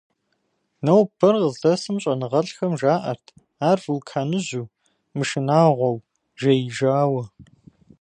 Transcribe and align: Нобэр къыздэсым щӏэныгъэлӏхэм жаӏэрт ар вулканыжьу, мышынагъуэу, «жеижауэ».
Нобэр 0.85 1.35
къыздэсым 1.41 1.95
щӏэныгъэлӏхэм 2.01 2.73
жаӏэрт 2.79 3.25
ар 3.69 3.79
вулканыжьу, 3.83 4.71
мышынагъуэу, 5.17 5.95
«жеижауэ». 6.39 7.23